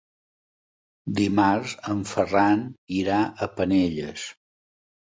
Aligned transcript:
Dimarts 1.19 1.75
en 1.93 2.01
Ferran 2.15 2.67
irà 3.05 3.23
a 3.25 3.51
Penelles. 3.61 4.27